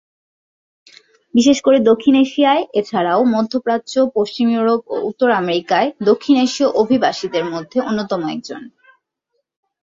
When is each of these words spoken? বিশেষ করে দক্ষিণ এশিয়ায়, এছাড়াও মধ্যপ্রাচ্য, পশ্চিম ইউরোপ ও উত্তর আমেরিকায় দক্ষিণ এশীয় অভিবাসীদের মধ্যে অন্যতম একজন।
বিশেষ 1.33 1.57
করে 1.61 1.77
দক্ষিণ 1.81 2.15
এশিয়ায়, 2.15 2.63
এছাড়াও 2.73 3.21
মধ্যপ্রাচ্য, 3.35 3.93
পশ্চিম 4.15 4.47
ইউরোপ 4.49 4.81
ও 4.87 4.95
উত্তর 5.09 5.29
আমেরিকায় 5.41 5.89
দক্ষিণ 6.09 6.35
এশীয় 6.37 6.69
অভিবাসীদের 6.81 7.45
মধ্যে 7.45 7.77
অন্যতম 7.81 8.21
একজন। 8.27 8.61